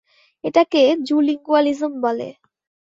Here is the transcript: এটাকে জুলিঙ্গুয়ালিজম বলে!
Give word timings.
এটাকে 0.43 0.81
জুলিঙ্গুয়ালিজম 1.07 1.91
বলে! 2.03 2.27